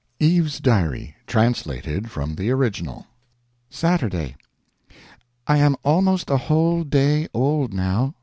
EVE'S 0.19 0.59
DIARY 0.59 1.15
Translated 1.27 2.09
from 2.09 2.33
the 2.33 2.49
Original 2.49 3.05
SATURDAY. 3.69 4.35
I 5.45 5.57
am 5.59 5.75
almost 5.83 6.31
a 6.31 6.37
whole 6.37 6.83
day 6.83 7.27
old, 7.35 7.71
now. 7.71 8.15